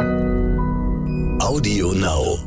[0.00, 2.38] Audio Now.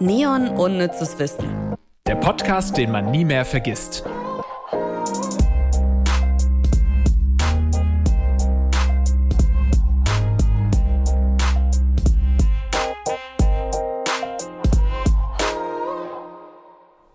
[0.00, 1.76] Neon unnützes Wissen.
[2.06, 4.02] Der Podcast, den man nie mehr vergisst.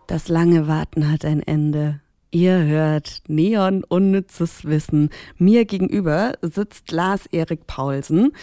[0.05, 2.01] Das lange Warten hat ein Ende.
[2.31, 5.09] Ihr hört Neon unnützes Wissen.
[5.37, 8.33] Mir gegenüber sitzt Lars Erik Paulsen.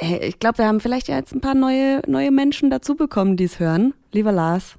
[0.00, 3.44] Hey, ich glaube, wir haben vielleicht jetzt ein paar neue, neue Menschen dazu bekommen, die
[3.44, 3.94] es hören.
[4.12, 4.76] Lieber Lars,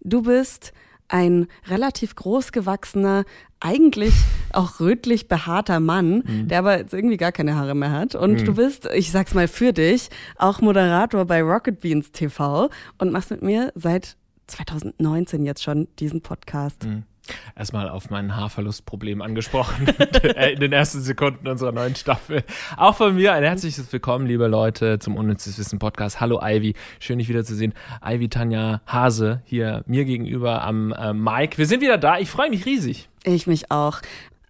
[0.00, 0.72] du bist
[1.08, 3.24] ein relativ großgewachsener,
[3.58, 4.14] eigentlich
[4.52, 6.48] auch rötlich behaarter Mann, mhm.
[6.48, 8.14] der aber jetzt irgendwie gar keine Haare mehr hat.
[8.14, 8.44] Und mhm.
[8.44, 13.30] du bist, ich sag's mal für dich, auch Moderator bei Rocket Beans TV und machst
[13.30, 16.84] mit mir seit 2019 jetzt schon diesen Podcast.
[16.84, 17.04] Mhm
[17.56, 19.86] erstmal auf mein Haarverlustproblem angesprochen
[20.52, 22.42] in den ersten Sekunden unserer neuen Staffel.
[22.76, 26.20] Auch von mir ein herzliches Willkommen, liebe Leute, zum Unnützes Wissen Podcast.
[26.20, 27.74] Hallo Ivy, schön dich wiederzusehen.
[28.04, 31.58] Ivy Tanja Hase hier mir gegenüber am äh, Mike.
[31.58, 32.18] Wir sind wieder da.
[32.18, 33.08] Ich freue mich riesig.
[33.24, 34.00] Ich mich auch.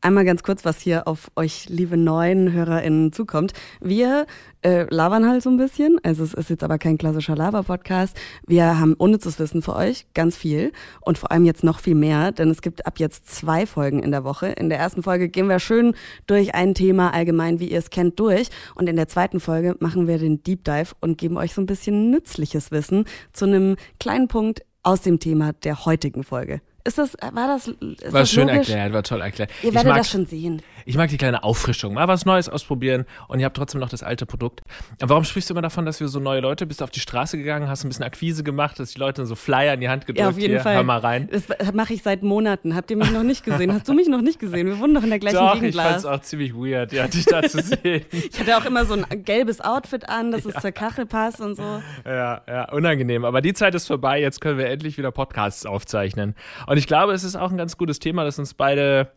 [0.05, 3.53] Einmal ganz kurz, was hier auf euch, liebe neuen HörerInnen, zukommt.
[3.81, 4.27] Wir
[4.63, 6.01] äh, labern halt so ein bisschen.
[6.03, 8.17] Also es ist jetzt aber kein klassischer Laber-Podcast.
[8.45, 10.73] Wir haben unnützes Wissen für euch, ganz viel.
[11.03, 14.11] Und vor allem jetzt noch viel mehr, denn es gibt ab jetzt zwei Folgen in
[14.11, 14.49] der Woche.
[14.49, 15.95] In der ersten Folge gehen wir schön
[16.27, 18.49] durch ein Thema allgemein, wie ihr es kennt, durch.
[18.75, 21.67] Und in der zweiten Folge machen wir den Deep Dive und geben euch so ein
[21.67, 26.61] bisschen nützliches Wissen zu einem kleinen Punkt aus dem Thema der heutigen Folge.
[26.85, 28.69] Ist das, war das, ist war das schön logisch?
[28.69, 29.51] erklärt, war toll erklärt.
[29.63, 30.63] Ihr werdet das schon sehen.
[30.85, 34.03] Ich mag die kleine Auffrischung, mal was Neues ausprobieren und ihr habt trotzdem noch das
[34.03, 34.61] alte Produkt.
[35.01, 37.01] Aber warum sprichst du immer davon, dass wir so neue Leute, bist du auf die
[37.01, 40.07] Straße gegangen, hast ein bisschen Akquise gemacht, dass die Leute so Flyer in die Hand
[40.07, 40.77] gedrückt, ja, auf jeden hier, Fall.
[40.77, 41.29] hör mal rein.
[41.31, 42.75] Das mache ich seit Monaten.
[42.75, 43.73] Habt ihr mich noch nicht gesehen?
[43.73, 44.67] Hast du mich noch nicht gesehen?
[44.67, 47.25] Wir wohnen doch in der gleichen Doch, Gegend, ich fand's auch ziemlich weird, ja, dich
[47.27, 48.05] da zu sehen.
[48.11, 50.51] ich hatte auch immer so ein gelbes Outfit an, dass ja.
[50.55, 51.83] es zur Kache passt und so.
[52.05, 53.25] Ja, ja, unangenehm.
[53.25, 56.35] Aber die Zeit ist vorbei, jetzt können wir endlich wieder Podcasts aufzeichnen.
[56.67, 59.11] Und ich glaube, es ist auch ein ganz gutes Thema, das uns beide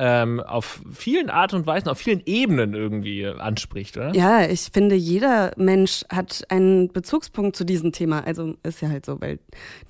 [0.00, 4.14] ähm, auf vielen Art und Weisen, auf vielen Ebenen irgendwie anspricht, oder?
[4.14, 8.24] Ja, ich finde, jeder Mensch hat einen Bezugspunkt zu diesem Thema.
[8.24, 9.38] Also ist ja halt so, weil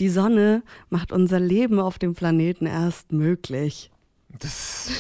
[0.01, 3.93] die Sonne macht unser Leben auf dem Planeten erst möglich.
[4.39, 4.91] Das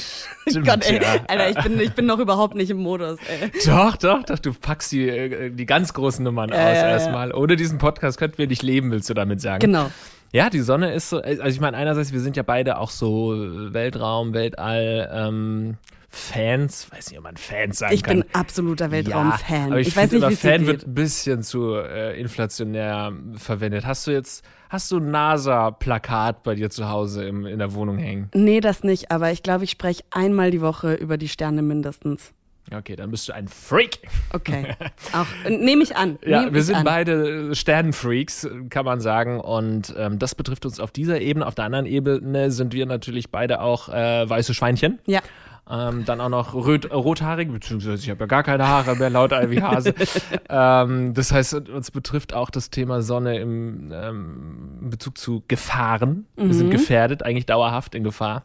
[0.48, 1.24] stimmt, Gott, ey, ja.
[1.26, 3.50] Alter, ich bin, ich bin noch überhaupt nicht im Modus, ey.
[3.66, 7.34] Doch, doch, doch, du packst die, äh, die ganz großen Nummern Ja, aus erstmal.
[7.34, 9.60] Ohne diesen Podcast könnten wir nicht leben, willst du damit sagen?
[9.60, 9.90] Genau.
[10.32, 13.34] Ja, die Sonne ist so, also ich meine, einerseits, wir sind ja beide auch so
[13.72, 15.76] Weltraum, Weltall, ähm,
[16.12, 18.20] Fans, weiß nicht, ob man Fans sagen Ich kann.
[18.22, 19.60] bin absoluter Weltraum-Fan.
[19.60, 23.86] Ja, aber ich, ich weiß nicht, dir Fan wird ein bisschen zu äh, inflationär verwendet.
[23.86, 27.98] Hast du jetzt, hast du ein NASA-Plakat bei dir zu Hause im, in der Wohnung
[27.98, 28.28] hängen?
[28.34, 32.32] Nee, das nicht, aber ich glaube, ich spreche einmal die Woche über die Sterne mindestens.
[32.72, 33.98] Okay, dann bist du ein Freak.
[34.32, 34.74] Okay.
[35.12, 36.18] Auch nehme ich an.
[36.24, 36.84] Ja, nehm wir ich sind an.
[36.84, 39.40] beide Sternenfreaks, kann man sagen.
[39.40, 41.46] Und ähm, das betrifft uns auf dieser Ebene.
[41.46, 45.00] Auf der anderen Ebene sind wir natürlich beide auch äh, weiße Schweinchen.
[45.06, 45.20] Ja.
[45.68, 49.32] Ähm, dann auch noch rot, rothaarig, beziehungsweise ich habe ja gar keine Haare mehr, laut
[49.32, 49.94] Ivy Hase.
[50.48, 56.26] ähm, das heißt, uns betrifft auch das Thema Sonne im ähm, in Bezug zu Gefahren.
[56.36, 58.44] Wir sind gefährdet, eigentlich dauerhaft in Gefahr.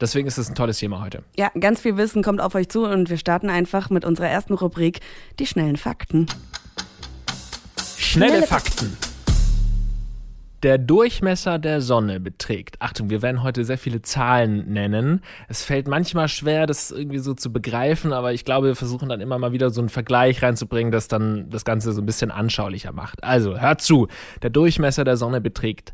[0.00, 1.22] Deswegen ist es ein tolles Thema heute.
[1.36, 4.54] Ja, ganz viel Wissen kommt auf euch zu und wir starten einfach mit unserer ersten
[4.54, 5.00] Rubrik,
[5.38, 6.26] die schnellen Fakten.
[7.96, 8.96] Schnelle, Schnelle Fakten.
[10.62, 15.20] Der Durchmesser der Sonne beträgt, Achtung, wir werden heute sehr viele Zahlen nennen.
[15.48, 19.20] Es fällt manchmal schwer, das irgendwie so zu begreifen, aber ich glaube, wir versuchen dann
[19.20, 22.92] immer mal wieder so einen Vergleich reinzubringen, das dann das Ganze so ein bisschen anschaulicher
[22.92, 23.22] macht.
[23.22, 24.08] Also, hört zu.
[24.42, 25.92] Der Durchmesser der Sonne beträgt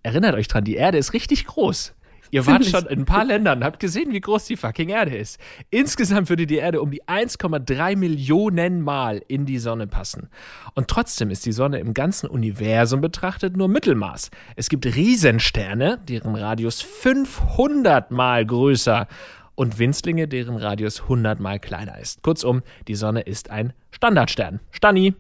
[0.08, 1.94] erinnert euch dran, die Erde ist richtig groß.
[2.30, 5.38] Ihr wart schon in ein paar Ländern, habt gesehen, wie groß die fucking Erde ist.
[5.70, 10.28] Insgesamt würde die Erde um die 1,3 Millionen Mal in die Sonne passen.
[10.74, 14.30] Und trotzdem ist die Sonne im ganzen Universum betrachtet nur Mittelmaß.
[14.56, 19.08] Es gibt Riesensterne, deren Radius 500 Mal größer
[19.54, 22.22] und Winzlinge, deren Radius 100 Mal kleiner ist.
[22.22, 24.60] Kurzum, die Sonne ist ein Standardstern.
[24.70, 25.14] Stanni.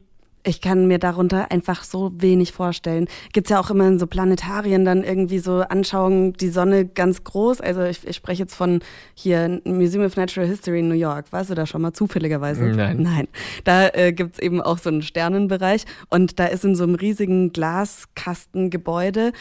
[0.48, 3.06] Ich kann mir darunter einfach so wenig vorstellen.
[3.34, 7.60] Gibt's ja auch immer in so Planetarien dann irgendwie so Anschauungen, die Sonne ganz groß.
[7.60, 8.80] Also ich, ich spreche jetzt von
[9.14, 11.26] hier Museum of Natural History in New York.
[11.32, 12.64] Warst du da schon mal zufälligerweise?
[12.64, 13.02] Nein.
[13.02, 13.28] Nein.
[13.64, 17.52] Da äh, gibt's eben auch so einen Sternenbereich und da ist in so einem riesigen
[17.52, 19.32] Glaskastengebäude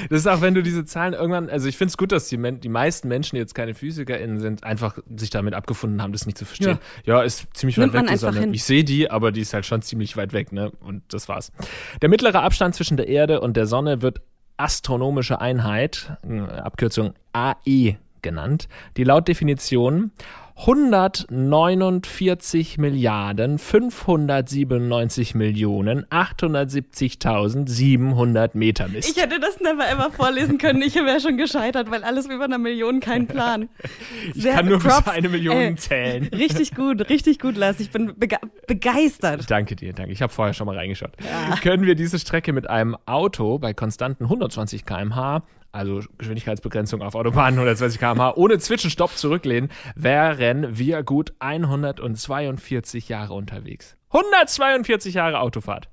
[0.09, 2.37] Das ist auch, wenn du diese Zahlen irgendwann, also ich finde es gut, dass die,
[2.59, 6.37] die meisten Menschen, die jetzt keine PhysikerInnen sind, einfach sich damit abgefunden haben, das nicht
[6.37, 6.79] zu verstehen.
[7.03, 8.47] Ja, ja ist ziemlich Nimmt weit weg, die Sonne.
[8.53, 10.71] Ich sehe die, aber die ist halt schon ziemlich weit weg, ne?
[10.79, 11.51] Und das war's.
[12.01, 14.21] Der mittlere Abstand zwischen der Erde und der Sonne wird
[14.57, 18.67] astronomische Einheit, äh, Abkürzung AE genannt,
[18.97, 20.11] die laut Definition
[20.59, 29.09] 149 Milliarden 597 Millionen 870.700 Meter misst.
[29.09, 30.81] Ich hätte das never ever vorlesen können.
[30.81, 33.69] Ich wäre schon gescheitert, weil alles über einer Million kein Plan.
[34.33, 36.25] Sehr, ich kann nur Props, bis eine Million äh, zählen.
[36.25, 37.79] Richtig gut, richtig gut, Lars.
[37.79, 38.35] Ich bin bege
[38.67, 39.49] begeistert.
[39.49, 40.11] Danke dir, danke.
[40.11, 41.13] Ich habe vorher schon mal reingeschaut.
[41.23, 41.55] Ja.
[41.55, 47.59] Können wir diese Strecke mit einem Auto bei konstanten 120 km/h also Geschwindigkeitsbegrenzung auf Autobahnen
[47.59, 53.95] 120 km/h, ohne Zwischenstopp zurücklehnen, wären wir gut 142 Jahre unterwegs.
[54.09, 55.89] 142 Jahre Autofahrt.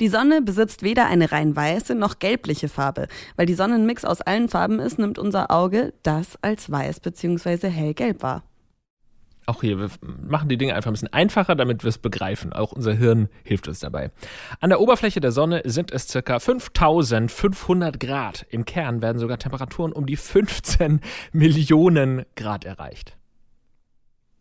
[0.00, 3.08] Die Sonne besitzt weder eine rein weiße noch gelbliche Farbe.
[3.36, 7.00] Weil die Sonne ein Mix aus allen Farben ist, nimmt unser Auge das als weiß
[7.00, 7.68] bzw.
[7.68, 8.42] hellgelb wahr
[9.46, 9.90] auch hier, wir
[10.28, 12.52] machen die Dinge einfach ein bisschen einfacher, damit wir es begreifen.
[12.52, 14.10] Auch unser Hirn hilft uns dabei.
[14.60, 18.46] An der Oberfläche der Sonne sind es circa 5500 Grad.
[18.50, 21.00] Im Kern werden sogar Temperaturen um die 15
[21.32, 23.16] Millionen Grad erreicht.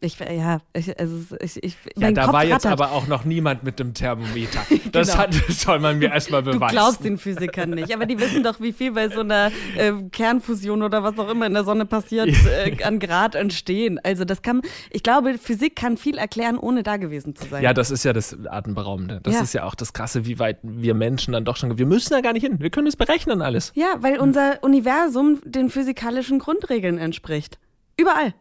[0.06, 3.63] Ich, ja, ich, also ich, ich, ja, da Kopf war jetzt aber auch noch niemand
[3.63, 4.62] mit dem Thermometer.
[4.92, 5.24] Das, genau.
[5.24, 6.60] hat, soll man mir erstmal beweisen.
[6.62, 9.92] Du glaubst den Physikern nicht, aber die wissen doch, wie viel bei so einer äh,
[10.12, 14.00] Kernfusion oder was auch immer in der Sonne passiert, äh, an Grad entstehen.
[14.04, 14.62] Also das kann,
[14.92, 17.62] ich glaube, Physik kann viel erklären, ohne da gewesen zu sein.
[17.62, 19.19] Ja, das ist ja das Atemberaubende.
[19.24, 19.42] Das ja.
[19.42, 22.22] ist ja auch das Krasse, wie weit wir Menschen dann doch schon, wir müssen da
[22.22, 22.60] gar nicht hin.
[22.60, 23.74] Wir können es berechnen alles.
[23.75, 27.60] Ja, weil unser Universum den physikalischen Grundregeln entspricht.
[27.98, 28.34] Überall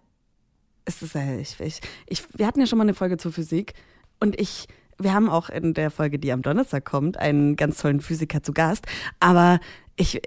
[0.85, 3.75] es ist, äh, ich, ich, ich, wir hatten ja schon mal eine Folge zur Physik
[4.21, 4.67] und ich,
[4.99, 8.53] wir haben auch in der Folge, die am Donnerstag kommt, einen ganz tollen Physiker zu
[8.53, 8.87] Gast.
[9.21, 9.61] Aber
[9.97, 10.21] ich,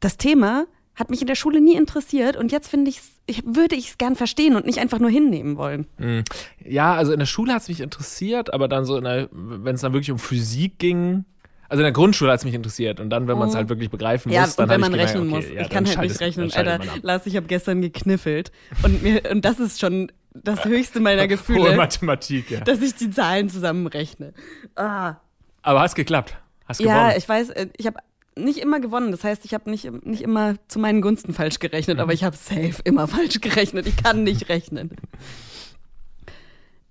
[0.00, 3.74] das Thema hat mich in der Schule nie interessiert und jetzt finde ich, ich würde
[3.74, 5.86] ich es gern verstehen und nicht einfach nur hinnehmen wollen.
[5.96, 6.22] Hm.
[6.64, 9.92] Ja, also in der Schule hat es mich interessiert, aber dann so, wenn es dann
[9.92, 11.24] wirklich um Physik ging,
[11.68, 13.58] also in der Grundschule hat es mich interessiert und dann, wenn man es oh.
[13.58, 15.54] halt wirklich begreifen ja, muss, dann wenn man gemerkt, rechnen okay, muss.
[15.54, 16.52] Ja, ich kann halt nicht rechnen.
[16.52, 18.52] Alter, Lars, ich habe gestern gekniffelt
[18.82, 21.70] und mir und das ist schon das höchste meiner Gefühle.
[21.70, 22.60] Hohe Mathematik, ja.
[22.60, 24.34] Dass ich die Zahlen zusammenrechne.
[24.76, 25.16] Ah.
[25.62, 26.36] Aber hast geklappt.
[26.66, 26.96] Hast gewonnen.
[26.96, 27.98] Ja, ich weiß, äh, ich habe
[28.36, 29.10] nicht immer gewonnen.
[29.10, 32.02] Das heißt, ich habe nicht, nicht immer zu meinen Gunsten falsch gerechnet, mhm.
[32.02, 33.86] aber ich habe safe immer falsch gerechnet.
[33.86, 34.90] Ich kann nicht rechnen.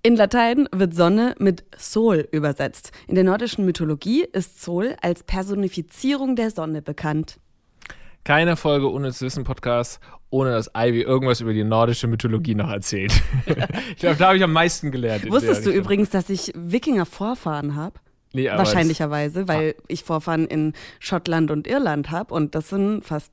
[0.06, 2.92] In Latein wird Sonne mit Sol übersetzt.
[3.08, 7.40] In der nordischen Mythologie ist Sol als Personifizierung der Sonne bekannt.
[8.22, 12.68] Keine Folge ohne zu wissen Podcast, ohne dass Ivy irgendwas über die nordische Mythologie noch
[12.68, 13.14] erzählt.
[13.46, 15.26] ich glaube, da habe ich am meisten gelernt.
[15.30, 17.98] Wusstest du übrigens, dass ich Wikinger-Vorfahren habe?
[18.34, 19.82] Nee, Wahrscheinlicherweise, weil ah.
[19.88, 23.32] ich Vorfahren in Schottland und Irland habe und das sind fast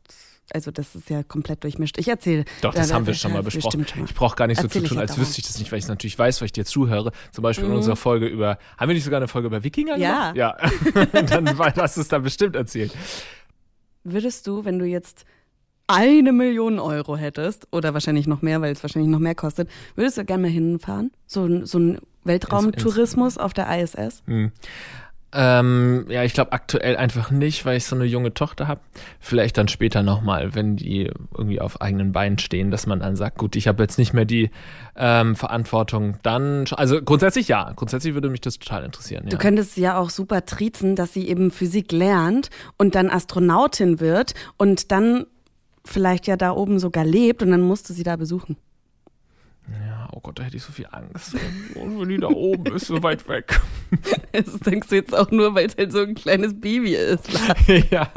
[0.54, 1.98] also das ist ja komplett durchmischt.
[1.98, 2.46] Ich erzähle.
[2.62, 3.86] Doch, das da, haben wir schon mal besprochen.
[3.88, 4.06] Schon mal.
[4.06, 5.90] Ich brauche gar nicht so zu tun, als wüsste ich das nicht, weil ich es
[5.90, 7.12] natürlich weiß, weil ich dir zuhöre.
[7.32, 7.72] Zum Beispiel mhm.
[7.72, 10.32] in unserer Folge über, haben wir nicht sogar eine Folge über Wikinger ja.
[10.32, 10.36] gemacht?
[10.36, 11.06] Ja.
[11.26, 12.94] Dann hast du es da bestimmt erzählt.
[14.04, 15.26] Würdest du, wenn du jetzt
[15.88, 20.18] eine Million Euro hättest, oder wahrscheinlich noch mehr, weil es wahrscheinlich noch mehr kostet, würdest
[20.18, 21.12] du gerne mal hinfahren?
[21.28, 24.24] So, so ein Weltraumtourismus auf der ISS?
[24.26, 24.52] Hm.
[25.34, 28.82] Ähm, ja, ich glaube aktuell einfach nicht, weil ich so eine junge Tochter habe.
[29.20, 33.38] Vielleicht dann später nochmal, wenn die irgendwie auf eigenen Beinen stehen, dass man dann sagt,
[33.38, 34.52] gut, ich habe jetzt nicht mehr die
[34.98, 36.18] ähm, Verantwortung.
[36.24, 39.24] Dann, also grundsätzlich ja, grundsätzlich würde mich das total interessieren.
[39.26, 39.30] Ja.
[39.30, 44.34] Du könntest ja auch super triezen, dass sie eben Physik lernt und dann Astronautin wird
[44.58, 45.26] und dann
[45.86, 48.58] vielleicht ja da oben sogar lebt und dann musst du sie da besuchen.
[50.22, 51.36] Oh Gott, da hätte ich so viel Angst.
[51.74, 53.60] Und wenn die da oben ist, so weit weg.
[54.32, 57.28] Das denkst du jetzt auch nur, weil es halt so ein kleines Baby ist.
[57.92, 58.10] ja.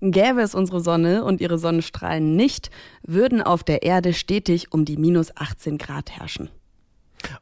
[0.00, 2.70] Gäbe es unsere Sonne und ihre Sonnenstrahlen nicht,
[3.02, 6.50] würden auf der Erde stetig um die minus 18 Grad herrschen.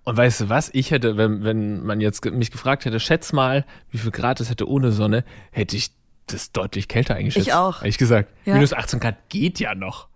[0.05, 0.71] Und weißt du was?
[0.75, 4.50] Ich hätte, wenn, wenn man jetzt mich gefragt hätte, schätz mal, wie viel Grad es
[4.50, 5.91] hätte ohne Sonne, hätte ich
[6.26, 7.49] das deutlich kälter eingeschätzt.
[7.49, 7.79] Ich auch.
[7.79, 8.31] Hätte ich gesagt.
[8.45, 8.55] Ja.
[8.55, 10.09] Minus 18 Grad geht ja noch.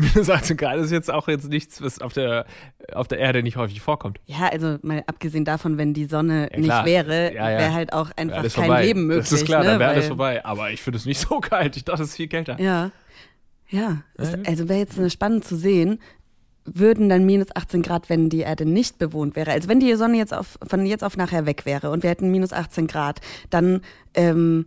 [0.00, 2.46] Minus 18 Grad ist jetzt auch jetzt nichts, was auf der,
[2.92, 4.18] auf der Erde nicht häufig vorkommt.
[4.26, 7.58] Ja, also mal abgesehen davon, wenn die Sonne Ja, nicht wäre, Ja, ja.
[7.58, 8.86] wäre halt auch einfach kein vorbei.
[8.86, 9.28] Leben möglich.
[9.28, 9.70] Das ist klar, ne?
[9.70, 10.44] dann wäre alles vorbei.
[10.44, 11.76] Aber ich finde es nicht so kalt.
[11.76, 12.58] Ich dachte, es ist viel kälter.
[12.60, 12.90] Ja.
[13.68, 14.02] Ja.
[14.16, 16.00] Ist, also wäre jetzt spannend zu sehen,
[16.64, 19.52] würden dann minus 18 Grad, wenn die Erde nicht bewohnt wäre.
[19.52, 22.30] Also wenn die Sonne jetzt auf, von jetzt auf nachher weg wäre und wir hätten
[22.30, 23.80] minus 18 Grad, dann
[24.14, 24.66] ähm,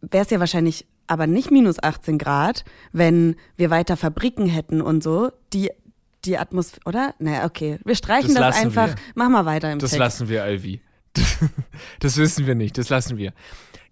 [0.00, 5.02] wäre es ja wahrscheinlich aber nicht minus 18 Grad, wenn wir weiter Fabriken hätten und
[5.02, 5.70] so, die
[6.24, 7.14] die Atmosphäre, oder?
[7.18, 7.78] Naja, okay.
[7.84, 8.88] Wir streichen Das das, einfach.
[8.88, 8.94] wir.
[9.14, 10.00] Mach mal weiter im Das Text.
[10.00, 10.80] lassen wir, Alvi.
[12.00, 13.32] Das wissen wir nicht, das lassen wir.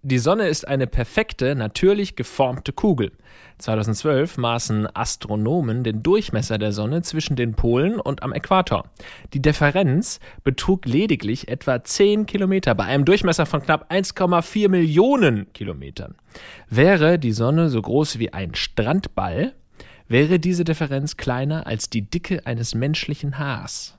[0.06, 3.12] Die Sonne ist eine perfekte, natürlich geformte Kugel.
[3.56, 8.84] 2012 maßen Astronomen den Durchmesser der Sonne zwischen den Polen und am Äquator.
[9.32, 16.16] Die Differenz betrug lediglich etwa 10 Kilometer bei einem Durchmesser von knapp 1,4 Millionen Kilometern.
[16.68, 19.54] Wäre die Sonne so groß wie ein Strandball,
[20.06, 23.96] wäre diese Differenz kleiner als die Dicke eines menschlichen Haars.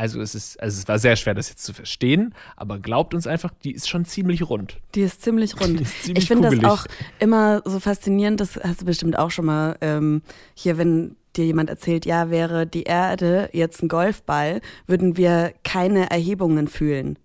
[0.00, 3.26] Also es ist, also es war sehr schwer, das jetzt zu verstehen, aber glaubt uns
[3.26, 4.78] einfach, die ist schon ziemlich rund.
[4.94, 5.78] Die ist ziemlich rund.
[5.78, 6.86] Ist ziemlich ich finde das auch
[7.18, 10.22] immer so faszinierend, das hast du bestimmt auch schon mal ähm,
[10.54, 16.10] hier, wenn dir jemand erzählt, ja, wäre die Erde jetzt ein Golfball, würden wir keine
[16.10, 17.18] Erhebungen fühlen.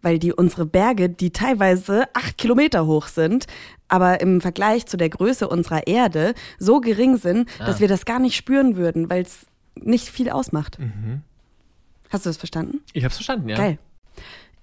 [0.00, 3.46] Weil die unsere Berge, die teilweise acht Kilometer hoch sind,
[3.88, 7.66] aber im Vergleich zu der Größe unserer Erde so gering sind, Ah.
[7.66, 10.78] dass wir das gar nicht spüren würden, weil es nicht viel ausmacht.
[10.78, 11.20] Mhm.
[12.10, 12.80] Hast du das verstanden?
[12.92, 13.56] Ich hab's verstanden, ja.
[13.56, 13.78] Geil.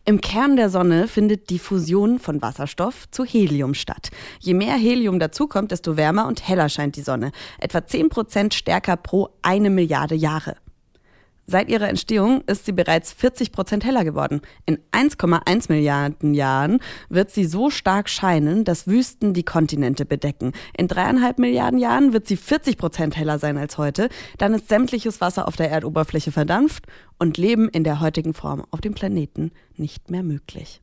[0.07, 4.11] Im Kern der Sonne findet die Fusion von Wasserstoff zu Helium statt.
[4.39, 7.31] Je mehr Helium dazukommt, desto wärmer und heller scheint die Sonne.
[7.57, 10.57] Etwa 10% stärker pro eine Milliarde Jahre.
[11.47, 14.41] Seit ihrer Entstehung ist sie bereits 40 Prozent heller geworden.
[14.65, 20.53] In 1,1 Milliarden Jahren wird sie so stark scheinen, dass Wüsten die Kontinente bedecken.
[20.75, 24.09] In dreieinhalb Milliarden Jahren wird sie 40 Prozent heller sein als heute.
[24.39, 26.85] Dann ist sämtliches Wasser auf der Erdoberfläche verdampft
[27.19, 30.81] und Leben in der heutigen Form auf dem Planeten nicht mehr möglich.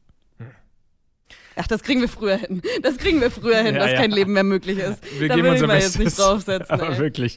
[1.56, 2.62] Ach, das kriegen wir früher hin.
[2.82, 3.96] Das kriegen wir früher hin, Ja, dass ja.
[3.98, 5.00] kein Leben mehr möglich ist.
[5.18, 6.70] Wir da geben will ich mal jetzt nicht draufsetzen.
[6.70, 6.98] Aber ey.
[6.98, 7.36] wirklich.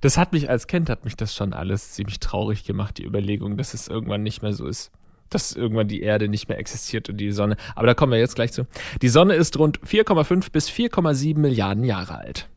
[0.00, 3.56] Das hat mich als Kind, hat mich das schon alles ziemlich traurig gemacht, die Überlegung,
[3.56, 4.90] dass es irgendwann nicht mehr so ist.
[5.30, 7.56] Dass irgendwann die Erde nicht mehr existiert und die Sonne.
[7.74, 8.66] Aber da kommen wir jetzt gleich zu.
[9.00, 12.48] Die Sonne ist rund 4,5 bis 4,7 Milliarden Jahre alt.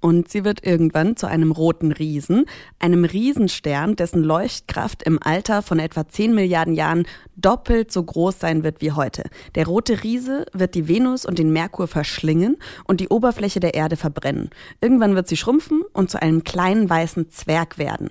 [0.00, 2.44] Und sie wird irgendwann zu einem roten Riesen,
[2.78, 8.62] einem Riesenstern, dessen Leuchtkraft im Alter von etwa 10 Milliarden Jahren doppelt so groß sein
[8.62, 9.24] wird wie heute.
[9.56, 13.96] Der rote Riese wird die Venus und den Merkur verschlingen und die Oberfläche der Erde
[13.96, 14.50] verbrennen.
[14.80, 18.10] Irgendwann wird sie schrumpfen und zu einem kleinen weißen Zwerg werden.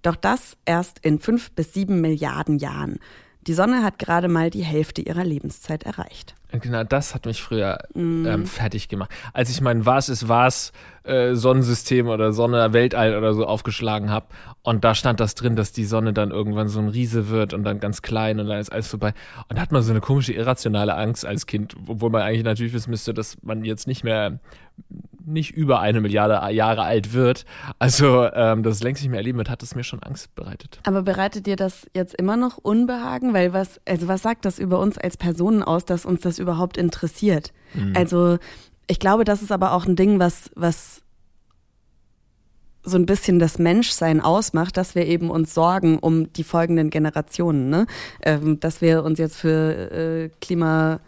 [0.00, 2.98] Doch das erst in 5 bis 7 Milliarden Jahren.
[3.46, 6.34] Die Sonne hat gerade mal die Hälfte ihrer Lebenszeit erreicht.
[6.52, 9.10] Genau, das hat mich früher ähm, fertig gemacht.
[9.32, 10.72] Als ich mein Was ist was
[11.02, 14.26] äh, Sonnensystem oder Sonne, Weltall oder so aufgeschlagen habe
[14.62, 17.64] und da stand das drin, dass die Sonne dann irgendwann so ein Riese wird und
[17.64, 19.12] dann ganz klein und dann ist alles vorbei.
[19.48, 22.72] Und da hat man so eine komische irrationale Angst als Kind, obwohl man eigentlich natürlich
[22.72, 24.38] wissen müsste, dass man jetzt nicht mehr
[25.24, 27.44] nicht über eine Milliarde Jahre alt wird.
[27.78, 30.78] Also ähm, das längst nicht mehr erleben wird, hat es mir schon Angst bereitet.
[30.84, 33.34] Aber bereitet dir das jetzt immer noch Unbehagen?
[33.34, 36.76] Weil was, also was sagt das über uns als Personen aus, dass uns das überhaupt
[36.76, 37.52] interessiert?
[37.94, 38.38] Also
[38.86, 41.02] ich glaube, das ist aber auch ein Ding, was, was
[42.86, 47.68] so ein bisschen das Menschsein ausmacht, dass wir eben uns sorgen um die folgenden Generationen,
[47.68, 47.86] ne?
[48.22, 51.00] Ähm, dass wir uns jetzt für äh, Klima,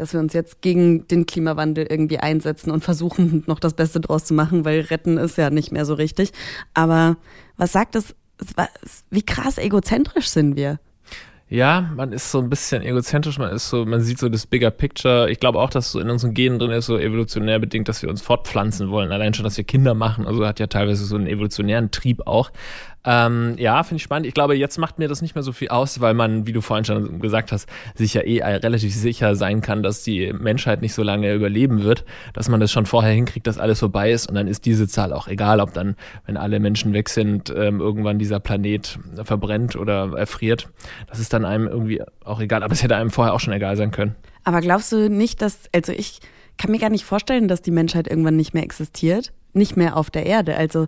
[0.00, 4.24] dass wir uns jetzt gegen den Klimawandel irgendwie einsetzen und versuchen, noch das Beste draus
[4.24, 6.32] zu machen, weil retten ist ja nicht mehr so richtig.
[6.72, 7.18] Aber
[7.58, 8.14] was sagt es,
[9.10, 10.80] wie krass egozentrisch sind wir?
[11.50, 14.70] Ja, man ist so ein bisschen egozentrisch, man ist so, man sieht so das Bigger
[14.70, 15.28] Picture.
[15.28, 18.08] Ich glaube auch, dass so in unseren Genen drin ist, so evolutionär bedingt, dass wir
[18.08, 19.10] uns fortpflanzen wollen.
[19.10, 22.52] Allein schon, dass wir Kinder machen, also hat ja teilweise so einen evolutionären Trieb auch.
[23.04, 24.26] Ähm, ja, finde ich spannend.
[24.26, 26.60] Ich glaube, jetzt macht mir das nicht mehr so viel aus, weil man, wie du
[26.60, 30.92] vorhin schon gesagt hast, sich ja eh relativ sicher sein kann, dass die Menschheit nicht
[30.92, 32.04] so lange überleben wird,
[32.34, 35.14] dass man das schon vorher hinkriegt, dass alles vorbei ist und dann ist diese Zahl
[35.14, 40.12] auch egal, ob dann, wenn alle Menschen weg sind, ähm, irgendwann dieser Planet verbrennt oder
[40.16, 40.68] erfriert.
[41.08, 43.76] Das ist dann einem irgendwie auch egal, aber es hätte einem vorher auch schon egal
[43.76, 44.14] sein können.
[44.44, 46.20] Aber glaubst du nicht, dass, also ich
[46.58, 49.32] kann mir gar nicht vorstellen, dass die Menschheit irgendwann nicht mehr existiert?
[49.52, 50.56] Nicht mehr auf der Erde.
[50.56, 50.86] Also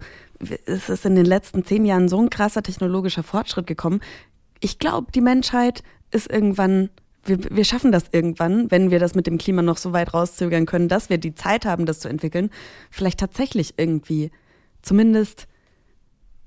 [0.66, 4.00] es ist in den letzten zehn Jahren so ein krasser technologischer Fortschritt gekommen.
[4.60, 6.90] Ich glaube, die Menschheit ist irgendwann,
[7.24, 10.66] wir, wir schaffen das irgendwann, wenn wir das mit dem Klima noch so weit rauszögern
[10.66, 12.50] können, dass wir die Zeit haben, das zu entwickeln,
[12.90, 14.30] vielleicht tatsächlich irgendwie
[14.82, 15.46] zumindest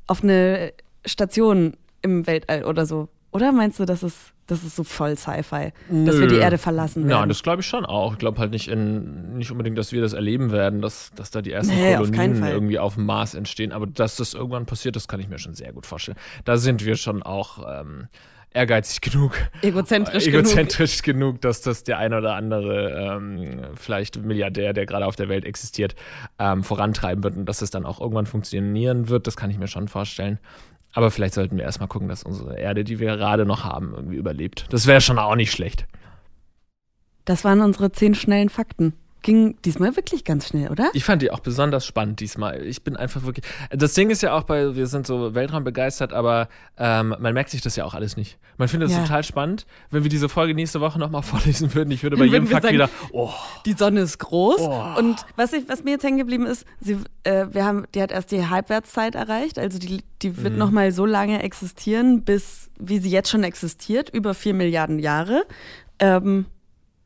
[0.08, 0.74] auf eine
[1.06, 3.10] Station im Weltall oder so.
[3.36, 7.08] Oder meinst du, dass es das ist so voll Sci-Fi, dass wir die Erde verlassen
[7.08, 7.20] werden.
[7.20, 8.14] Nein, das glaube ich schon auch.
[8.14, 11.42] Ich glaube halt nicht, in, nicht unbedingt, dass wir das erleben werden, dass, dass da
[11.42, 13.72] die ersten nee, Kolonien auf irgendwie auf dem Mars entstehen.
[13.72, 16.18] Aber dass das irgendwann passiert, das kann ich mir schon sehr gut vorstellen.
[16.46, 18.08] Da sind wir schon auch ähm,
[18.54, 19.34] ehrgeizig genug.
[19.64, 21.20] Egozentrisch, egozentrisch genug.
[21.20, 21.42] genug.
[21.42, 25.96] dass das der ein oder andere ähm, vielleicht Milliardär, der gerade auf der Welt existiert,
[26.38, 29.26] ähm, vorantreiben wird und dass es dann auch irgendwann funktionieren wird.
[29.26, 30.38] Das kann ich mir schon vorstellen.
[30.96, 34.16] Aber vielleicht sollten wir erstmal gucken, dass unsere Erde, die wir gerade noch haben, irgendwie
[34.16, 34.66] überlebt.
[34.70, 35.86] Das wäre schon auch nicht schlecht.
[37.26, 38.94] Das waren unsere zehn schnellen Fakten
[39.26, 40.92] ging diesmal wirklich ganz schnell, oder?
[40.94, 42.64] Ich fand die auch besonders spannend diesmal.
[42.64, 43.44] Ich bin einfach wirklich.
[43.72, 47.50] Das Ding ist ja auch bei, wir sind so Weltraum begeistert, aber ähm, man merkt
[47.50, 48.38] sich das ja auch alles nicht.
[48.58, 49.02] Man findet es ja.
[49.02, 51.90] total spannend, wenn wir diese Folge nächste Woche nochmal vorlesen würden.
[51.90, 52.88] Ich würde bei jedem Fakt wieder.
[53.12, 53.32] Oh.
[53.66, 54.62] Die Sonne ist groß.
[54.62, 55.00] Oh.
[55.00, 58.12] Und was, ich, was mir jetzt hängen geblieben ist, sie, äh, wir haben, die hat
[58.12, 59.58] erst die Halbwertszeit erreicht.
[59.58, 60.60] Also die, die wird mhm.
[60.60, 65.46] nochmal so lange existieren, bis wie sie jetzt schon existiert, über vier Milliarden Jahre.
[65.98, 66.46] Ähm,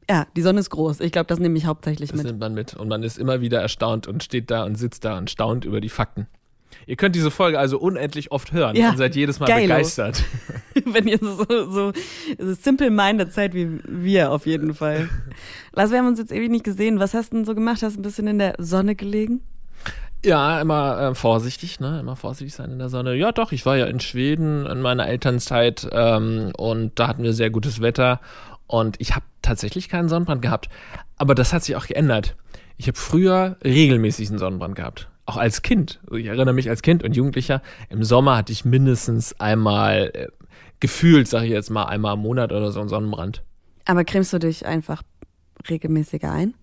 [0.10, 1.02] ja, die Sonne ist groß.
[1.02, 2.26] Ich glaube, das nehme ich hauptsächlich das mit.
[2.26, 2.74] Das nimmt man mit.
[2.74, 5.82] Und man ist immer wieder erstaunt und steht da und sitzt da und staunt über
[5.82, 6.28] die Fakten.
[6.88, 9.68] Ihr könnt diese Folge also unendlich oft hören ja, und seid jedes Mal geilo.
[9.68, 10.24] begeistert.
[10.86, 11.94] Wenn ihr so, so,
[12.38, 15.10] so simple-minded seid wie wir auf jeden Fall.
[15.74, 17.00] Lars, wir haben uns jetzt ewig nicht gesehen.
[17.00, 17.84] Was hast du denn so gemacht?
[17.84, 19.42] Hast du ein bisschen in der Sonne gelegen?
[20.26, 22.00] Ja, immer äh, vorsichtig, ne?
[22.00, 23.16] Immer vorsichtig sein in der Sonne.
[23.16, 27.34] Ja, doch, ich war ja in Schweden in meiner Elternzeit ähm, und da hatten wir
[27.34, 28.20] sehr gutes Wetter
[28.68, 30.70] und ich habe tatsächlich keinen Sonnenbrand gehabt.
[31.18, 32.36] Aber das hat sich auch geändert.
[32.78, 35.10] Ich habe früher regelmäßig einen Sonnenbrand gehabt.
[35.26, 36.00] Auch als Kind.
[36.12, 37.62] Ich erinnere mich als Kind und Jugendlicher.
[37.90, 40.28] Im Sommer hatte ich mindestens einmal, äh,
[40.80, 43.44] gefühlt, sage ich jetzt mal, einmal im Monat oder so einen Sonnenbrand.
[43.86, 45.02] Aber cremst du dich einfach
[45.68, 46.54] regelmäßiger ein?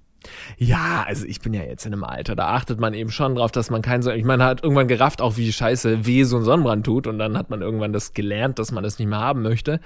[0.57, 3.53] Ja, also ich bin ja jetzt in einem Alter, da achtet man eben schon drauf,
[3.53, 4.21] dass man keinen Sonnenbrand.
[4.21, 7.37] Ich meine, hat irgendwann gerafft, auch wie scheiße weh so ein Sonnenbrand tut und dann
[7.37, 9.81] hat man irgendwann das gelernt, dass man das nicht mehr haben möchte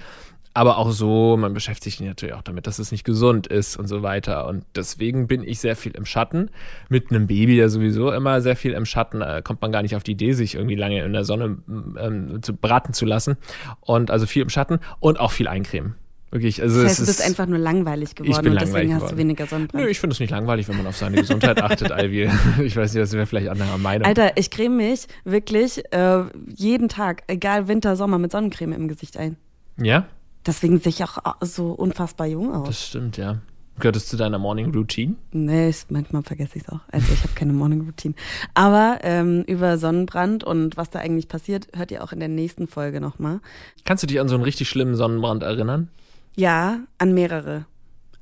[0.53, 3.87] aber auch so, man beschäftigt sich natürlich auch damit, dass es nicht gesund ist und
[3.87, 4.47] so weiter.
[4.47, 6.49] Und deswegen bin ich sehr viel im Schatten.
[6.89, 9.21] Mit einem Baby ja sowieso immer sehr viel im Schatten.
[9.21, 11.57] Da kommt man gar nicht auf die Idee, sich irgendwie lange in der Sonne
[11.99, 13.37] ähm, zu braten zu lassen.
[13.79, 15.95] Und also viel im Schatten und auch viel eincremen.
[16.31, 19.03] Wirklich, also das heißt, du bist einfach nur langweilig geworden ich bin und deswegen geworden.
[19.03, 19.83] hast du weniger Sonnenbrand.
[19.83, 22.29] Nö, ich finde es nicht langweilig, wenn man auf seine Gesundheit achtet, Ivy.
[22.63, 24.07] Ich weiß nicht, das wäre vielleicht anderer Meinung.
[24.07, 26.23] Alter, ich creme mich wirklich äh,
[26.55, 29.35] jeden Tag, egal Winter, Sommer, mit Sonnencreme im Gesicht ein.
[29.77, 30.05] Ja?
[30.45, 32.67] Deswegen sehe ich auch so unfassbar jung aus.
[32.67, 33.41] Das stimmt, ja.
[33.79, 35.15] Gehört es zu deiner Morning Routine?
[35.31, 36.81] Nee, ich, manchmal vergesse ich es auch.
[36.91, 38.13] Also ich habe keine Morning Routine.
[38.53, 42.67] Aber ähm, über Sonnenbrand und was da eigentlich passiert, hört ihr auch in der nächsten
[42.67, 43.39] Folge nochmal.
[43.83, 45.89] Kannst du dich an so einen richtig schlimmen Sonnenbrand erinnern?
[46.35, 47.65] Ja, an mehrere.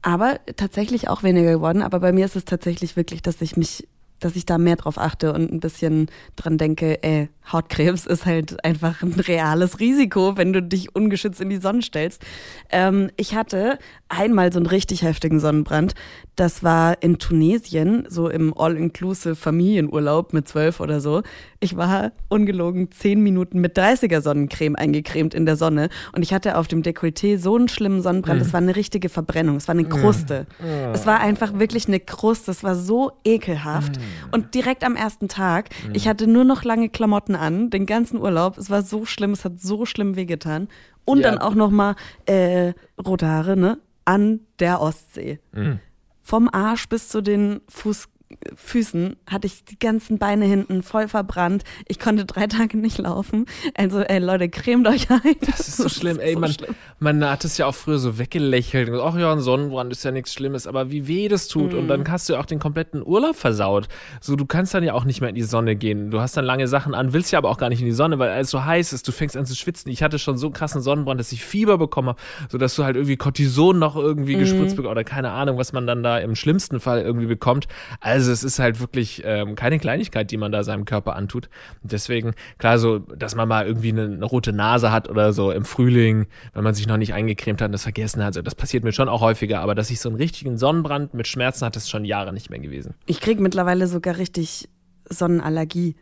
[0.01, 1.82] Aber tatsächlich auch weniger geworden.
[1.82, 3.88] Aber bei mir ist es tatsächlich wirklich, dass ich mich
[4.19, 8.63] dass ich da mehr drauf achte und ein bisschen dran denke, ey, Hautkrebs ist halt
[8.63, 12.21] einfach ein reales Risiko, wenn du dich ungeschützt in die Sonne stellst.
[12.69, 13.79] Ähm, ich hatte
[14.10, 15.93] einmal so einen richtig heftigen Sonnenbrand.
[16.36, 21.22] Das war in Tunesien, so im All-Inclusive Familienurlaub mit zwölf oder so.
[21.60, 26.58] Ich war ungelogen zehn Minuten mit 30er Sonnencreme eingecremt in der Sonne und ich hatte
[26.58, 28.41] auf dem Dekolleté so einen schlimmen Sonnenbrand.
[28.41, 28.54] Es mm.
[28.54, 29.58] war eine richtige Verbrennung.
[29.58, 30.48] Es war eine Kruste.
[30.60, 30.93] Mm.
[30.93, 32.52] Es war einfach wirklich eine Kruste.
[32.52, 33.98] Es war so ekelhaft.
[33.98, 34.34] Mm.
[34.34, 38.58] Und direkt am ersten Tag, ich hatte nur noch lange Klamotten an, den ganzen Urlaub.
[38.58, 40.67] Es war so schlimm, es hat so schlimm wehgetan.
[41.06, 41.32] Und ja.
[41.32, 41.95] dann auch noch mal
[42.26, 43.80] äh, rote Haare, ne?
[44.10, 45.39] An der Ostsee.
[45.52, 45.80] Mhm.
[46.24, 48.08] Vom Arsch bis zu den Fuß,
[48.56, 51.63] Füßen hatte ich die ganzen Beine hinten voll verbrannt.
[51.88, 53.46] Ich konnte drei Tage nicht laufen.
[53.76, 55.36] Also, ey, Leute, cremt euch ein.
[55.42, 56.76] Das ist so schlimm, ey, so man, schlimm.
[57.00, 58.92] man hat es ja auch früher so weggelächelt.
[58.94, 61.74] Ach ja, ein Sonnenbrand ist ja nichts Schlimmes, aber wie weh das tut.
[61.74, 61.88] Und Mhm.
[61.88, 63.88] dann hast du ja auch den kompletten Urlaub versaut.
[64.22, 66.12] So, du kannst dann ja auch nicht mehr in die Sonne gehen.
[66.12, 68.20] Du hast dann lange Sachen an, willst ja aber auch gar nicht in die Sonne,
[68.20, 69.08] weil es so heiß ist.
[69.08, 69.92] Du fängst an zu schwitzen.
[69.92, 72.96] Ich hatte schon so einen krassen Sonnenbrand, dass ich Fieber bekommen habe, sodass du halt
[72.96, 74.39] irgendwie Cortison noch irgendwie Mhm.
[74.39, 77.68] gespritzt bekommst oder keine Ahnung, was man dann da im schlimmsten Fall irgendwie bekommt.
[78.02, 81.49] Also es ist halt wirklich ähm, keine Kleinigkeit, die man da seinem Körper antut.
[81.82, 85.51] Und deswegen, klar, so, dass man mal irgendwie eine, eine rote Nase hat oder so
[85.51, 88.27] im Frühling, wenn man sich noch nicht eingecremt hat und das vergessen hat.
[88.27, 91.27] Also das passiert mir schon auch häufiger, aber dass ich so einen richtigen Sonnenbrand mit
[91.27, 92.95] Schmerzen hatte, ist schon Jahre nicht mehr gewesen.
[93.05, 94.67] Ich krieg mittlerweile sogar richtig
[95.10, 95.95] Sonnenallergie.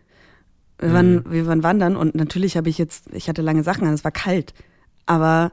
[0.80, 1.24] Wir waren, Mhm.
[1.32, 4.12] wir waren wandern und natürlich habe ich jetzt, ich hatte lange Sachen an, es war
[4.12, 4.54] kalt,
[5.08, 5.52] aber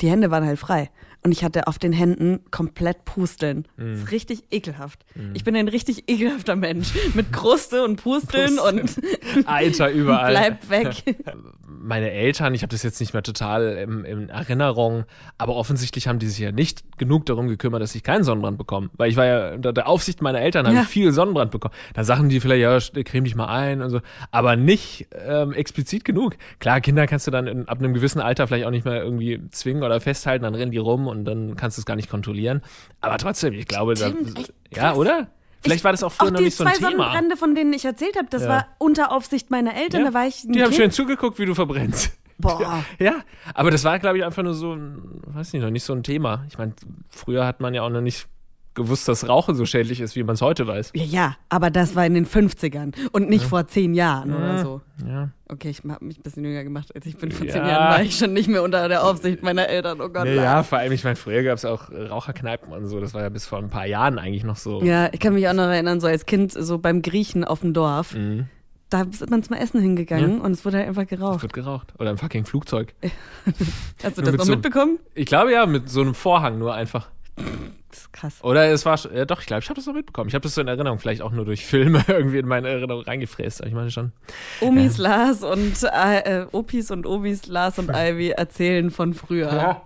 [0.00, 0.90] die Hände waren halt frei.
[1.24, 3.66] Und ich hatte auf den Händen komplett Pusteln.
[3.78, 5.06] Das ist richtig ekelhaft.
[5.32, 6.92] Ich bin ein richtig ekelhafter Mensch.
[7.14, 8.80] Mit Kruste und Pusteln, Pusteln.
[8.80, 10.30] und Alter, überall.
[10.32, 11.02] bleib weg.
[11.66, 15.04] meine Eltern, ich habe das jetzt nicht mehr total im, in Erinnerung,
[15.38, 18.90] aber offensichtlich haben die sich ja nicht genug darum gekümmert, dass ich keinen Sonnenbrand bekomme.
[18.94, 20.82] Weil ich war ja unter der Aufsicht meiner Eltern, habe Ja.
[20.82, 21.74] ich viel Sonnenbrand bekommen.
[21.94, 26.04] Da sagen die vielleicht, ja, creme dich mal ein und so, aber nicht ähm, explizit
[26.04, 26.36] genug.
[26.58, 29.40] Klar, Kinder kannst du dann in, ab einem gewissen Alter vielleicht auch nicht mehr irgendwie
[29.50, 32.62] zwingen oder festhalten, dann rennen die rum und dann kannst du es gar nicht kontrollieren.
[33.00, 34.42] Aber trotzdem, ich glaube, Stimmt, da,
[34.76, 35.28] ja, oder?
[35.62, 37.04] Vielleicht war das auch früher Auch noch die nicht so ein zwei Thema.
[37.04, 38.48] Sonnenbrände, von denen ich erzählt habe, das Ja.
[38.48, 40.02] war unter Aufsicht meiner Eltern.
[40.02, 40.08] Ja.
[40.08, 40.74] Da war ich Die haben kind.
[40.74, 42.12] schön zugeguckt, wie du verbrennst.
[42.38, 42.84] Boah.
[42.98, 43.14] Ja,
[43.54, 46.02] aber das war, glaube ich, einfach nur so, ein, weiß nicht, noch nicht so ein
[46.02, 46.44] Thema.
[46.48, 46.74] Ich meine,
[47.08, 48.26] früher hat man ja auch noch nicht
[48.74, 50.92] gewusst, dass Rauchen so schädlich ist, wie man es heute weiß.
[50.94, 54.80] Ja, ja, aber das war in den 50ern und nicht vor zehn Jahren oder so.
[55.06, 55.30] Ja.
[55.48, 57.30] Okay, ich habe mich ein bisschen jünger gemacht, als ich bin.
[57.30, 57.52] Vor Ja.
[57.52, 60.00] zehn Jahren war ich schon nicht mehr unter der Aufsicht meiner Eltern.
[60.00, 60.24] Oh Gott.
[60.24, 63.00] Nee, ja, vor allem, ich meine, früher gab es auch Raucherkneipen und so.
[63.00, 64.82] Das war ja bis vor ein paar Jahren eigentlich noch so.
[64.82, 67.72] Ja, ich kann mich auch noch erinnern, so als Kind, so beim Griechen auf dem
[67.74, 68.46] Dorf, Mhm.
[68.90, 71.42] da ist man zum Essen hingegangen und es wurde halt einfach Es geraucht.
[71.42, 71.94] wird geraucht.
[71.98, 72.94] Oder im fucking Flugzeug.
[74.02, 74.98] Hast du nur das noch so- mitbekommen?
[75.14, 77.10] Ich glaube ja, mit so einem Vorhang nur einfach.
[77.36, 78.42] Das ist krass.
[78.42, 80.28] Oder es war, ja, doch, ich glaube, ich habe das noch mitbekommen.
[80.28, 83.02] Ich habe das so in Erinnerung, vielleicht auch nur durch Filme irgendwie in meine Erinnerung
[83.02, 83.60] reingefräst.
[83.60, 84.12] Aber ich meine schon.
[84.60, 89.82] Omis Lars und äh, äh, Opis und Omis Lars und Ivy erzählen von früher.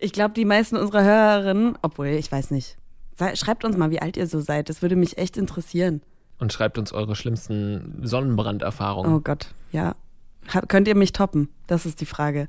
[0.00, 2.76] Ich glaube, die meisten unserer Hörerinnen, obwohl ich weiß nicht,
[3.34, 4.68] schreibt uns mal, wie alt ihr so seid.
[4.68, 6.02] Das würde mich echt interessieren.
[6.38, 9.12] Und schreibt uns eure schlimmsten Sonnenbranderfahrungen.
[9.12, 9.94] Oh Gott, ja.
[10.68, 11.48] Könnt ihr mich toppen?
[11.66, 12.48] Das ist die Frage.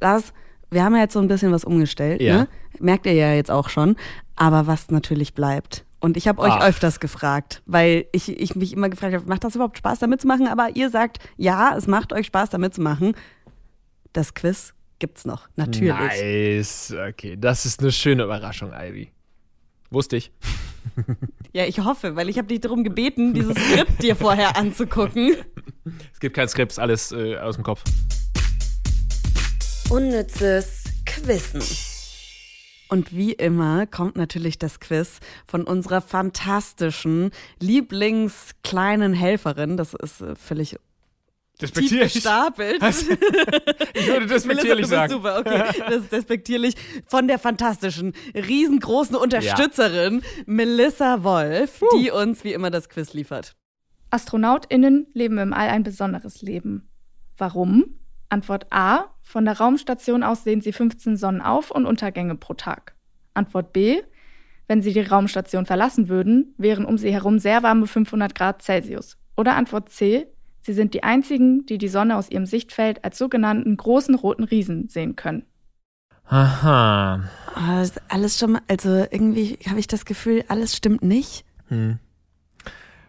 [0.00, 0.32] Lars,
[0.74, 2.38] wir haben ja jetzt so ein bisschen was umgestellt, Ja.
[2.38, 2.48] ne?
[2.80, 3.96] Merkt ihr ja jetzt auch schon.
[4.36, 5.84] Aber was natürlich bleibt.
[6.00, 6.66] Und ich habe euch Ach.
[6.66, 10.26] öfters gefragt, weil ich, ich mich immer gefragt habe, macht das überhaupt Spaß, damit zu
[10.26, 10.46] machen?
[10.48, 13.14] Aber ihr sagt, ja, es macht euch Spaß, damit zu machen.
[14.12, 15.94] Das Quiz gibt's noch, natürlich.
[15.94, 16.94] Nice.
[17.10, 19.12] Okay, das ist eine schöne Überraschung, Ivy.
[19.90, 20.30] Wusste ich.
[21.52, 25.36] Ja, ich hoffe, weil ich habe dich darum gebeten, dieses Skript dir vorher anzugucken.
[26.12, 27.84] Es gibt kein Skript, ist alles äh, aus dem Kopf.
[29.90, 31.62] Unnützes Quissen.
[32.88, 39.76] Und wie immer kommt natürlich das Quiz von unserer fantastischen Lieblingskleinen Helferin.
[39.76, 40.78] Das ist äh, völlig tief
[41.60, 42.14] Despektierlich.
[42.14, 42.82] gestapelt.
[43.94, 45.12] Ich würde despektierlich sagen.
[45.12, 45.64] super, okay.
[45.78, 46.74] Das ist despektierlich.
[47.06, 53.54] Von der fantastischen, riesengroßen Unterstützerin Melissa Wolf, die uns wie immer das Quiz liefert.
[54.10, 56.88] AstronautInnen leben im All ein besonderes Leben.
[57.36, 57.98] Warum?
[58.28, 59.06] Antwort A.
[59.22, 62.94] Von der Raumstation aus sehen sie 15 Sonnenauf- und Untergänge pro Tag.
[63.32, 64.02] Antwort B.
[64.66, 69.18] Wenn sie die Raumstation verlassen würden, wären um sie herum sehr warme 500 Grad Celsius.
[69.36, 70.26] Oder Antwort C.
[70.62, 74.88] Sie sind die einzigen, die die Sonne aus ihrem Sichtfeld als sogenannten großen roten Riesen
[74.88, 75.44] sehen können.
[76.26, 77.28] Aha.
[77.54, 81.44] Oh, das ist alles schon mal, also irgendwie habe ich das Gefühl, alles stimmt nicht.
[81.68, 81.98] Hm.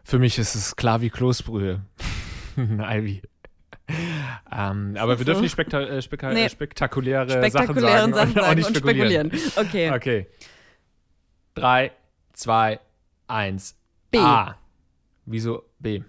[0.04, 1.82] Für mich ist es klar wie Kloßbrühe.
[2.58, 3.22] Ivy.
[4.52, 6.50] Ähm, aber wir dürfen nicht spekta äh, speka Nee.
[6.50, 9.32] spektakuläre, Sachen sagen, Sachen auch sagen nicht und spekulieren.
[9.56, 9.92] Okay.
[9.92, 10.28] Okay.
[11.54, 11.92] Drei,
[12.34, 12.80] zwei,
[13.28, 13.76] eins.
[14.12, 14.18] B.
[14.20, 14.58] A.
[15.26, 16.02] Wieso B?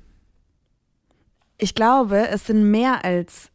[1.59, 3.51] Ich glaube, es sind mehr als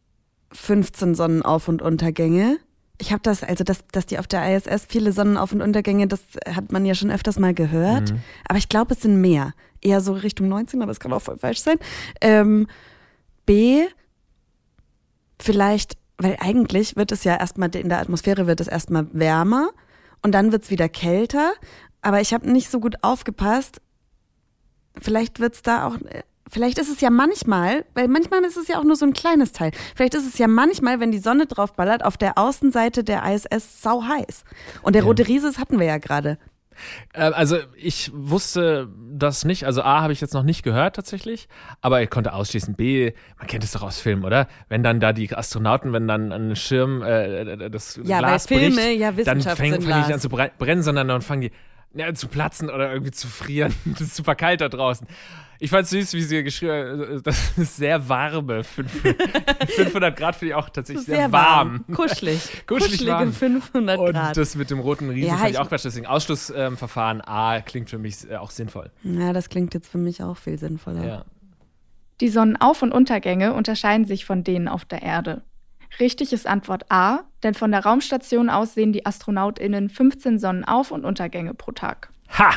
[0.52, 2.58] 15 Sonnenauf- und Untergänge.
[2.98, 6.20] Ich habe das, also dass, dass die auf der ISS viele Sonnenauf- und Untergänge, das
[6.46, 8.12] hat man ja schon öfters mal gehört.
[8.48, 9.54] Aber ich glaube, es sind mehr.
[9.80, 11.78] Eher so Richtung 19, aber es kann auch voll falsch sein.
[12.20, 12.68] Ähm,
[13.46, 13.82] B,
[15.42, 19.70] vielleicht, weil eigentlich wird es ja erstmal, in der Atmosphäre wird es erstmal wärmer
[20.22, 21.52] und dann wird es wieder kälter.
[22.00, 23.80] Aber ich habe nicht so gut aufgepasst.
[25.00, 25.96] Vielleicht wird es da auch,
[26.50, 29.52] vielleicht ist es ja manchmal, weil manchmal ist es ja auch nur so ein kleines
[29.52, 29.70] Teil.
[29.94, 34.02] Vielleicht ist es ja manchmal, wenn die Sonne draufballert, auf der Außenseite der ISS sau
[34.04, 34.44] heiß.
[34.82, 35.06] Und der Ja.
[35.08, 36.38] rote Riese, das hatten wir ja gerade.
[37.12, 39.66] Äh, also ich wusste das nicht.
[39.66, 41.48] Also A habe ich jetzt noch nicht gehört tatsächlich,
[41.80, 42.74] aber ich konnte ausschließen.
[42.74, 44.48] B, man kennt es doch aus Filmen, oder?
[44.68, 48.98] Wenn dann da die Astronauten, wenn dann ein Schirm äh, das ja, Glas Filme bricht,
[49.00, 50.12] ja dann fängt fang nicht Glas.
[50.12, 51.52] an zu bre- brennen, sondern dann fangen die
[51.94, 53.74] ja, zu platzen oder irgendwie zu frieren.
[53.84, 55.06] Das ist super kalt da draußen.
[55.58, 58.64] Ich fand süß, wie sie geschrieben hat, das ist sehr warme.
[58.64, 61.84] 500 Grad finde ich auch tatsächlich sehr, warm.
[61.92, 62.40] Kuschelig.
[62.66, 63.32] Kuschelig Kuschelige warm.
[63.32, 64.36] 500 Und Grad.
[64.36, 65.84] das mit dem roten Riesen Ja, fand ich ich- auch Quatsch.
[65.84, 68.90] Deswegen Ausschlussverfahren A klingt für mich äh, auch sinnvoll.
[69.04, 71.06] ja, das klingt jetzt für mich auch viel sinnvoller.
[71.06, 71.24] Ja.
[72.20, 75.42] Die Sonnenauf- und Untergänge unterscheiden sich von denen auf der Erde.
[76.00, 81.04] Richtig ist Antwort A, denn von der Raumstation aus sehen die AstronautInnen 15 Sonnenauf- und
[81.04, 82.10] Untergänge pro Tag.
[82.38, 82.50] Ha!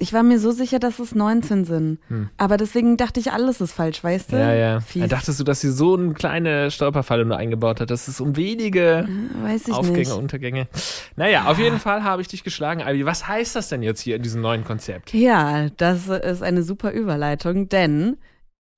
[0.00, 1.98] Ich war mir so sicher, dass es 19 sind.
[2.36, 4.36] Aber deswegen dachte ich, alles ist falsch, weißt du?
[4.36, 4.42] Hm.
[4.42, 4.80] Ja, ja.
[4.80, 5.02] Fies.
[5.02, 8.34] Da dachtest du, dass sie so eine kleine Stolperfalle nur eingebaut hat, dass es um
[8.34, 9.08] wenige
[9.42, 10.12] Weiß ich Aufgänge, nicht.
[10.12, 10.66] Untergänge.
[11.14, 13.06] Naja, auf jeden Fall habe ich dich geschlagen, Ivy.
[13.06, 15.14] Was heißt das denn jetzt hier in diesem neuen Konzept?
[15.14, 18.16] Ja, das ist eine super Überleitung, denn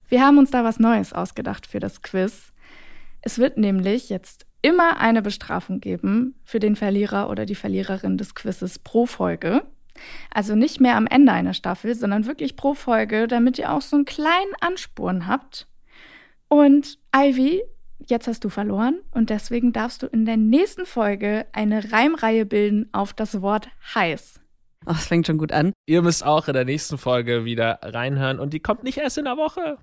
[0.09, 2.52] Wir haben uns da was Neues ausgedacht für das Quiz.
[3.22, 8.35] Es wird nämlich jetzt immer eine Bestrafung geben für den Verlierer oder die Verliererin des
[8.35, 9.62] Quizzes pro Folge.
[10.33, 13.96] Also nicht mehr am Ende einer Staffel, sondern wirklich pro Folge, damit ihr auch so
[13.96, 15.66] einen kleinen Ansporn habt.
[16.48, 17.62] Und Ivy,
[18.07, 22.88] jetzt hast du verloren und deswegen darfst du in der nächsten Folge eine Reimreihe bilden
[22.92, 24.40] auf das Wort heiß.
[24.87, 25.72] oh, es fängt schon gut an.
[25.87, 29.24] Ihr müsst auch in der nächsten Folge wieder reinhören und die kommt nicht erst in
[29.24, 29.79] der Woche.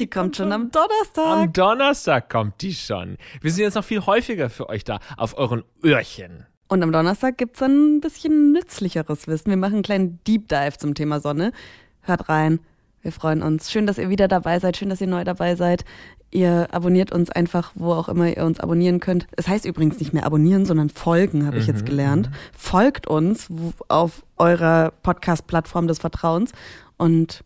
[0.00, 1.26] Die kommt schon am Donnerstag.
[1.26, 3.18] Am Donnerstag kommt die schon.
[3.42, 6.46] Wir sind jetzt noch viel häufiger für euch da auf euren Öhrchen.
[6.68, 9.50] Und am Donnerstag gibt's dann ein bisschen nützlicheres Wissen.
[9.50, 11.52] Wir machen einen kleinen Deep Dive zum Thema Sonne.
[12.00, 12.60] Hört rein.
[13.02, 13.70] Wir freuen uns.
[13.70, 14.78] Schön, dass ihr wieder dabei seid.
[14.78, 15.84] Schön, dass ihr neu dabei seid.
[16.30, 19.26] Ihr abonniert uns einfach, wo auch immer ihr uns abonnieren könnt.
[19.36, 22.30] Es heißt übrigens nicht mehr abonnieren, sondern folgen, habe ich jetzt gelernt.
[22.56, 23.48] Folgt uns
[23.88, 26.52] auf eurer Podcast-Plattform des Vertrauens.
[26.96, 27.44] Und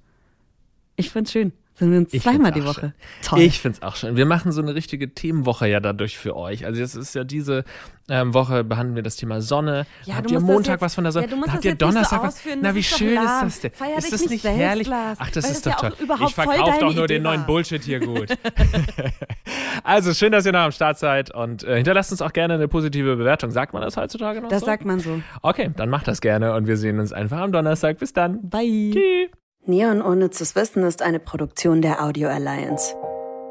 [0.95, 1.53] ich find's schön.
[1.77, 2.81] Sind wir uns Ich zweimal die auch Woche.
[2.81, 2.93] schön.
[3.23, 3.41] Toll.
[3.41, 4.17] Ich find's auch schön.
[4.17, 6.65] Wir machen so eine richtige Themenwoche ja dadurch für euch.
[6.67, 7.65] Also jetzt ist ja diese
[8.09, 9.85] ähm, Woche behandeln wir das Thema Sonne.
[10.05, 11.27] Ja, Habt ihr das Montag jetzt- was von der Sonne?
[11.27, 12.41] Ja, Habt das ihr nicht so Donnerstag was?
[12.61, 13.71] Na, das wie schön ist das denn?
[13.73, 14.89] Feier ist das nicht nicht herrlich?
[14.93, 16.27] Ach, das ist das doch ja toll.
[16.29, 17.47] ich verkaufe doch nur Idee den neuen war.
[17.49, 18.29] Bullshit hier gut.
[19.83, 22.69] also schön, dass ihr noch am Start seid und äh, hinterlasst uns auch gerne eine
[22.69, 23.51] positive Bewertung.
[23.51, 24.67] Sagt man das heutzutage noch Das so?
[24.67, 25.21] sagt man so.
[25.43, 27.99] Okay, dann macht das gerne und wir sehen uns einfach am Donnerstag.
[27.99, 28.49] Bis dann.
[28.49, 28.93] Bye.
[28.93, 29.44] Tschüss.
[29.67, 32.95] Neon Unnützes Wissen ist eine Produktion der Audio Alliance.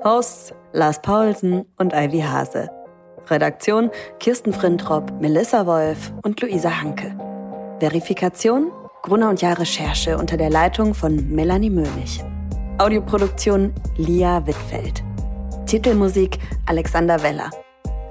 [0.04, 2.70] Hosts Lars Paulsen und Ivy Hase.
[3.32, 7.18] Redaktion Kirsten Frintrop, Melissa Wolf und Luisa Hanke.
[7.80, 8.72] Verifikation
[9.02, 12.24] Gruner und Jahr Recherche unter der Leitung von Melanie Möhlich.
[12.78, 15.04] Audioproduktion Lia Wittfeld.
[15.66, 17.50] Titelmusik Alexander Weller.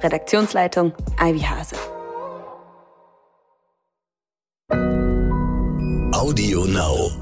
[0.02, 1.76] Redaktionsleitung Ivy Hase.
[6.12, 7.21] Audio Now.